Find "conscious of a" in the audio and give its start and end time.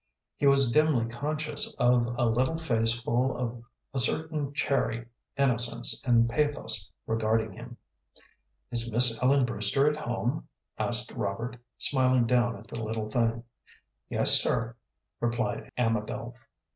1.05-2.25